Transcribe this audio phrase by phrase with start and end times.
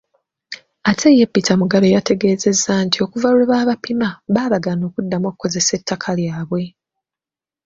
[0.91, 6.63] Ate ye Peter Mugabe yategeezezza nti okuva lwe baabapima, baabagaana okuddamu okukozesa ettaka lyabwe.